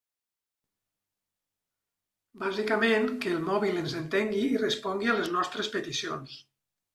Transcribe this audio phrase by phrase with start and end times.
[2.43, 6.35] Bàsicament, que el mòbil ens entengui i respongui a les nostres peticions.